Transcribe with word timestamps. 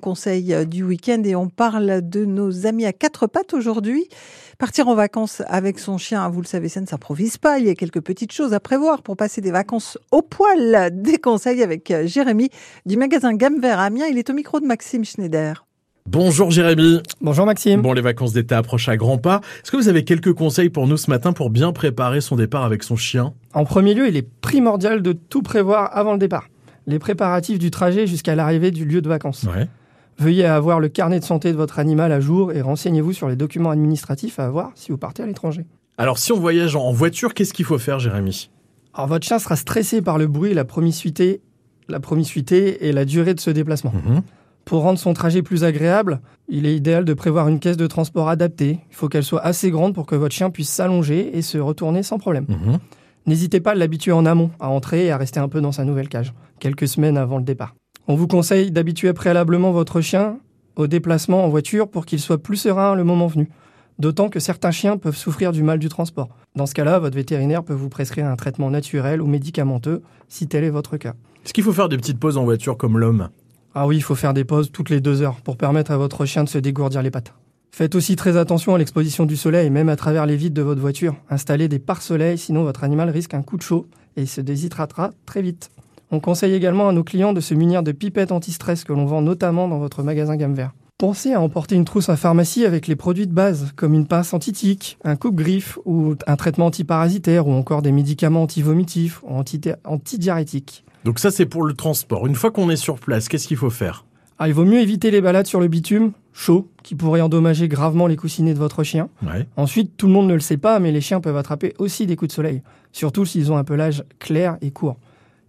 conseil 0.00 0.52
euh, 0.52 0.64
du 0.64 0.82
week-end 0.82 1.22
et 1.24 1.36
on 1.36 1.48
parle 1.48 2.00
de 2.02 2.24
nos 2.24 2.66
amis 2.66 2.84
à 2.84 2.92
quatre 2.92 3.28
pattes 3.28 3.54
aujourd'hui. 3.54 4.08
Partir 4.58 4.88
en 4.88 4.94
vacances 4.94 5.42
avec 5.46 5.78
son 5.78 5.98
chien, 5.98 6.28
vous 6.28 6.40
le 6.40 6.46
savez, 6.46 6.68
ça 6.68 6.80
ne 6.80 6.86
s'improvise 6.86 7.38
pas. 7.38 7.58
Il 7.58 7.66
y 7.66 7.70
a 7.70 7.74
quelques 7.74 8.00
petites 8.00 8.32
choses 8.32 8.52
à 8.54 8.60
prévoir 8.60 9.02
pour 9.02 9.16
passer 9.16 9.40
des 9.40 9.52
vacances 9.52 9.96
au 10.10 10.20
poil. 10.22 10.90
Des 11.04 11.18
conseils 11.18 11.62
avec 11.62 11.90
euh, 11.90 12.06
Jérémy 12.06 12.50
du 12.86 12.96
magasin 12.96 13.34
Gamme 13.34 13.60
Vert 13.60 13.78
à 13.78 13.84
Amiens. 13.84 14.06
Il 14.06 14.18
est 14.18 14.28
au 14.30 14.34
micro 14.34 14.58
de 14.58 14.66
Maxime 14.66 15.04
Schneider. 15.04 15.64
Bonjour 16.06 16.50
Jérémy. 16.50 17.00
Bonjour 17.20 17.46
Maxime. 17.46 17.80
Bon, 17.80 17.92
les 17.92 18.02
vacances 18.02 18.32
d'été 18.32 18.54
approchent 18.54 18.88
à 18.88 18.96
grands 18.96 19.18
pas. 19.18 19.40
Est-ce 19.62 19.70
que 19.70 19.76
vous 19.76 19.88
avez 19.88 20.04
quelques 20.04 20.34
conseils 20.34 20.70
pour 20.70 20.86
nous 20.86 20.96
ce 20.96 21.08
matin 21.08 21.32
pour 21.32 21.50
bien 21.50 21.72
préparer 21.72 22.20
son 22.20 22.36
départ 22.36 22.64
avec 22.64 22.82
son 22.82 22.96
chien? 22.96 23.32
En 23.54 23.64
premier 23.64 23.94
lieu, 23.94 24.08
il 24.08 24.16
est 24.16 24.28
primordial 24.40 25.02
de 25.02 25.12
tout 25.12 25.42
prévoir 25.42 25.96
avant 25.96 26.12
le 26.12 26.18
départ. 26.18 26.48
Les 26.86 26.98
préparatifs 26.98 27.58
du 27.58 27.70
trajet 27.70 28.06
jusqu'à 28.06 28.34
l'arrivée 28.34 28.70
du 28.70 28.84
lieu 28.84 29.00
de 29.00 29.08
vacances. 29.08 29.44
Ouais. 29.44 29.68
Veuillez 30.18 30.44
avoir 30.44 30.80
le 30.80 30.88
carnet 30.88 31.18
de 31.18 31.24
santé 31.24 31.52
de 31.52 31.56
votre 31.56 31.78
animal 31.78 32.12
à 32.12 32.20
jour 32.20 32.52
et 32.52 32.60
renseignez-vous 32.60 33.12
sur 33.12 33.28
les 33.28 33.36
documents 33.36 33.70
administratifs 33.70 34.38
à 34.38 34.46
avoir 34.46 34.70
si 34.74 34.92
vous 34.92 34.98
partez 34.98 35.22
à 35.22 35.26
l'étranger. 35.26 35.64
Alors, 35.98 36.18
si 36.18 36.32
on 36.32 36.38
voyage 36.38 36.76
en 36.76 36.92
voiture, 36.92 37.34
qu'est-ce 37.34 37.52
qu'il 37.52 37.64
faut 37.64 37.78
faire, 37.78 37.98
Jérémy? 37.98 38.50
Alors 38.94 39.08
votre 39.08 39.26
chien 39.26 39.38
sera 39.38 39.56
stressé 39.56 40.02
par 40.02 40.18
le 40.18 40.28
bruit, 40.28 40.54
la 40.54 40.64
promiscuité, 40.64 41.40
la 41.88 41.98
promiscuité 41.98 42.86
et 42.86 42.92
la 42.92 43.04
durée 43.04 43.34
de 43.34 43.40
ce 43.40 43.50
déplacement. 43.50 43.92
Mhm. 43.92 44.22
Pour 44.64 44.82
rendre 44.82 44.98
son 44.98 45.12
trajet 45.12 45.42
plus 45.42 45.64
agréable, 45.64 46.20
il 46.48 46.64
est 46.64 46.74
idéal 46.74 47.04
de 47.04 47.12
prévoir 47.12 47.48
une 47.48 47.58
caisse 47.58 47.76
de 47.76 47.86
transport 47.86 48.28
adaptée. 48.28 48.78
Il 48.90 48.94
faut 48.94 49.08
qu'elle 49.08 49.24
soit 49.24 49.44
assez 49.44 49.70
grande 49.70 49.94
pour 49.94 50.06
que 50.06 50.14
votre 50.14 50.34
chien 50.34 50.50
puisse 50.50 50.70
s'allonger 50.70 51.36
et 51.36 51.42
se 51.42 51.58
retourner 51.58 52.02
sans 52.02 52.18
problème. 52.18 52.46
Mhm. 52.48 52.78
N'hésitez 53.26 53.60
pas 53.60 53.72
à 53.72 53.74
l'habituer 53.74 54.12
en 54.12 54.26
amont, 54.26 54.50
à 54.60 54.68
entrer 54.68 55.06
et 55.06 55.10
à 55.10 55.16
rester 55.16 55.40
un 55.40 55.48
peu 55.48 55.60
dans 55.60 55.72
sa 55.72 55.84
nouvelle 55.84 56.08
cage, 56.08 56.32
quelques 56.60 56.88
semaines 56.88 57.16
avant 57.16 57.38
le 57.38 57.44
départ. 57.44 57.74
On 58.06 58.16
vous 58.16 58.26
conseille 58.26 58.70
d'habituer 58.70 59.14
préalablement 59.14 59.72
votre 59.72 60.02
chien 60.02 60.36
au 60.76 60.86
déplacement 60.86 61.42
en 61.42 61.48
voiture 61.48 61.88
pour 61.88 62.04
qu'il 62.04 62.20
soit 62.20 62.36
plus 62.36 62.58
serein 62.58 62.94
le 62.94 63.02
moment 63.02 63.28
venu. 63.28 63.48
D'autant 63.98 64.28
que 64.28 64.40
certains 64.40 64.72
chiens 64.72 64.98
peuvent 64.98 65.16
souffrir 65.16 65.52
du 65.52 65.62
mal 65.62 65.78
du 65.78 65.88
transport. 65.88 66.28
Dans 66.54 66.66
ce 66.66 66.74
cas-là, 66.74 66.98
votre 66.98 67.16
vétérinaire 67.16 67.64
peut 67.64 67.72
vous 67.72 67.88
prescrire 67.88 68.26
un 68.26 68.36
traitement 68.36 68.70
naturel 68.70 69.22
ou 69.22 69.26
médicamenteux 69.26 70.02
si 70.28 70.46
tel 70.48 70.64
est 70.64 70.70
votre 70.70 70.98
cas. 70.98 71.14
Est-ce 71.46 71.54
qu'il 71.54 71.64
faut 71.64 71.72
faire 71.72 71.88
des 71.88 71.96
petites 71.96 72.18
pauses 72.18 72.36
en 72.36 72.44
voiture 72.44 72.76
comme 72.76 72.98
l'homme? 72.98 73.30
Ah 73.74 73.86
oui, 73.86 73.96
il 73.96 74.02
faut 74.02 74.14
faire 74.14 74.34
des 74.34 74.44
pauses 74.44 74.70
toutes 74.70 74.90
les 74.90 75.00
deux 75.00 75.22
heures 75.22 75.40
pour 75.40 75.56
permettre 75.56 75.90
à 75.90 75.96
votre 75.96 76.26
chien 76.26 76.44
de 76.44 76.48
se 76.50 76.58
dégourdir 76.58 77.00
les 77.00 77.10
pattes. 77.10 77.32
Faites 77.70 77.94
aussi 77.94 78.16
très 78.16 78.36
attention 78.36 78.74
à 78.74 78.78
l'exposition 78.78 79.24
du 79.24 79.36
soleil, 79.36 79.70
même 79.70 79.88
à 79.88 79.96
travers 79.96 80.26
les 80.26 80.36
vitres 80.36 80.54
de 80.54 80.62
votre 80.62 80.80
voiture. 80.80 81.16
Installez 81.30 81.68
des 81.68 81.78
pare-soleil, 81.78 82.36
sinon 82.36 82.64
votre 82.64 82.84
animal 82.84 83.08
risque 83.08 83.32
un 83.32 83.42
coup 83.42 83.56
de 83.56 83.62
chaud 83.62 83.86
et 84.16 84.22
il 84.22 84.28
se 84.28 84.42
déshydratera 84.42 85.12
très 85.24 85.40
vite. 85.40 85.70
On 86.10 86.20
conseille 86.20 86.54
également 86.54 86.88
à 86.88 86.92
nos 86.92 87.04
clients 87.04 87.32
de 87.32 87.40
se 87.40 87.54
munir 87.54 87.82
de 87.82 87.92
pipettes 87.92 88.32
anti-stress 88.32 88.84
que 88.84 88.92
l'on 88.92 89.06
vend 89.06 89.22
notamment 89.22 89.68
dans 89.68 89.78
votre 89.78 90.02
magasin 90.02 90.36
gamme 90.36 90.54
vert. 90.54 90.72
Pensez 90.96 91.32
à 91.32 91.40
emporter 91.40 91.74
une 91.74 91.84
trousse 91.84 92.08
à 92.08 92.16
pharmacie 92.16 92.64
avec 92.64 92.86
les 92.86 92.94
produits 92.94 93.26
de 93.26 93.32
base, 93.32 93.72
comme 93.74 93.94
une 93.94 94.06
pince 94.06 94.32
antitique, 94.32 94.96
un 95.02 95.16
coupe-griffe 95.16 95.76
ou 95.84 96.14
un 96.26 96.36
traitement 96.36 96.66
antiparasitaire 96.66 97.48
ou 97.48 97.52
encore 97.52 97.82
des 97.82 97.90
médicaments 97.90 98.42
antivomitifs 98.44 99.20
ou 99.24 99.30
anti- 99.30 99.60
antidiarrhétiques. 99.84 100.84
Donc 101.04 101.18
ça, 101.18 101.30
c'est 101.30 101.46
pour 101.46 101.64
le 101.64 101.74
transport. 101.74 102.26
Une 102.26 102.36
fois 102.36 102.50
qu'on 102.52 102.70
est 102.70 102.76
sur 102.76 103.00
place, 103.00 103.28
qu'est-ce 103.28 103.48
qu'il 103.48 103.56
faut 103.56 103.70
faire? 103.70 104.04
Ah, 104.38 104.48
il 104.48 104.54
vaut 104.54 104.64
mieux 104.64 104.80
éviter 104.80 105.10
les 105.10 105.20
balades 105.20 105.46
sur 105.46 105.60
le 105.60 105.68
bitume, 105.68 106.12
chaud, 106.32 106.68
qui 106.82 106.94
pourrait 106.94 107.20
endommager 107.20 107.68
gravement 107.68 108.06
les 108.06 108.16
coussinets 108.16 108.54
de 108.54 108.58
votre 108.58 108.82
chien. 108.84 109.08
Ouais. 109.22 109.46
Ensuite, 109.56 109.96
tout 109.96 110.06
le 110.06 110.12
monde 110.12 110.28
ne 110.28 110.34
le 110.34 110.40
sait 110.40 110.56
pas, 110.56 110.78
mais 110.78 110.92
les 110.92 111.00
chiens 111.00 111.20
peuvent 111.20 111.36
attraper 111.36 111.74
aussi 111.78 112.06
des 112.06 112.16
coups 112.16 112.28
de 112.30 112.34
soleil, 112.34 112.62
surtout 112.92 113.24
s'ils 113.24 113.52
ont 113.52 113.56
un 113.56 113.64
pelage 113.64 114.04
clair 114.18 114.58
et 114.60 114.70
court. 114.70 114.96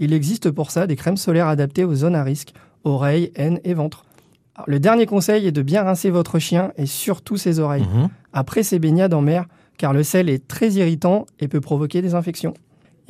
Il 0.00 0.12
existe 0.12 0.50
pour 0.50 0.70
ça 0.72 0.86
des 0.88 0.96
crèmes 0.96 1.16
solaires 1.18 1.46
adaptées 1.46 1.84
aux 1.84 1.94
zones 1.94 2.16
à 2.16 2.24
risque, 2.24 2.52
oreilles, 2.84 3.30
haines 3.36 3.60
et 3.64 3.74
ventre. 3.74 4.04
Alors, 4.56 4.68
le 4.68 4.80
dernier 4.80 5.06
conseil 5.06 5.46
est 5.46 5.52
de 5.52 5.62
bien 5.62 5.82
rincer 5.84 6.10
votre 6.10 6.38
chien 6.38 6.72
et 6.76 6.86
surtout 6.86 7.36
ses 7.36 7.60
oreilles, 7.60 7.82
Mhm. 7.94 8.08
après 8.32 8.62
ses 8.62 8.78
baignades 8.78 9.14
en 9.14 9.20
mer, 9.20 9.46
car 9.78 9.92
le 9.92 10.02
sel 10.02 10.28
est 10.28 10.48
très 10.48 10.70
irritant 10.72 11.26
et 11.38 11.46
peut 11.48 11.60
provoquer 11.60 12.02
des 12.02 12.14
infections. 12.14 12.54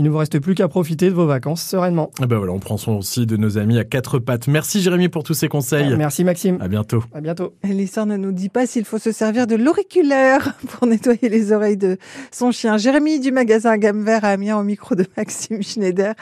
Il 0.00 0.04
ne 0.04 0.08
vous 0.08 0.16
reste 0.16 0.38
plus 0.38 0.54
qu'à 0.54 0.66
profiter 0.66 1.10
de 1.10 1.14
vos 1.14 1.26
vacances 1.26 1.62
sereinement. 1.62 2.10
Et 2.22 2.26
ben 2.26 2.38
voilà, 2.38 2.54
on 2.54 2.58
prend 2.58 2.78
soin 2.78 2.96
aussi 2.96 3.26
de 3.26 3.36
nos 3.36 3.58
amis 3.58 3.78
à 3.78 3.84
quatre 3.84 4.18
pattes. 4.18 4.48
Merci 4.48 4.80
Jérémy 4.80 5.10
pour 5.10 5.24
tous 5.24 5.34
ces 5.34 5.48
conseils. 5.48 5.94
Merci 5.94 6.24
Maxime, 6.24 6.56
À 6.62 6.68
bientôt. 6.68 7.04
à 7.12 7.20
bientôt. 7.20 7.52
L'histoire 7.64 8.06
ne 8.06 8.16
nous 8.16 8.32
dit 8.32 8.48
pas 8.48 8.66
s'il 8.66 8.86
faut 8.86 8.96
se 8.96 9.12
servir 9.12 9.46
de 9.46 9.56
l'auriculaire 9.56 10.54
pour 10.68 10.88
nettoyer 10.88 11.28
les 11.28 11.52
oreilles 11.52 11.76
de 11.76 11.98
son 12.32 12.50
chien. 12.50 12.78
Jérémy 12.78 13.20
du 13.20 13.30
magasin 13.30 13.76
Gamme 13.76 14.02
Vert 14.02 14.24
à 14.24 14.28
Amiens 14.28 14.56
au 14.56 14.62
micro 14.62 14.94
de 14.94 15.04
Maxime 15.18 15.62
Schneider. 15.62 16.14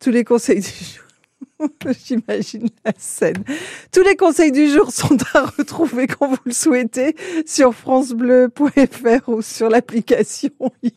Tous 0.00 0.10
les 0.10 0.24
conseils 0.24 0.60
du 0.60 0.68
jour. 0.68 1.04
J'imagine 2.06 2.68
la 2.86 2.92
scène. 2.96 3.44
Tous 3.92 4.02
les 4.02 4.16
conseils 4.16 4.52
du 4.52 4.68
jour 4.68 4.90
sont 4.90 5.18
à 5.34 5.42
retrouver 5.58 6.06
quand 6.06 6.28
vous 6.28 6.36
le 6.46 6.52
souhaitez 6.52 7.14
sur 7.44 7.74
francebleu.fr 7.74 9.28
ou 9.28 9.42
sur 9.42 9.68
l'application 9.68 10.50